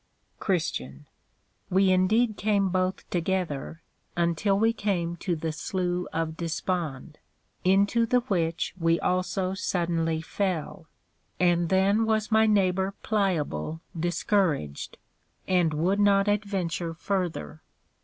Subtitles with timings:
[0.39, 1.05] CHR.
[1.69, 3.83] We indeed came both together,
[4.17, 7.19] until we came to the Slough of Dispond,
[7.63, 10.87] into the which we also suddenly fell.
[11.39, 14.97] And then was my Neighbor Pliable discouraged,
[15.47, 17.61] and would not adventure further.